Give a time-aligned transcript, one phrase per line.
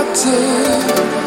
[0.00, 1.19] captive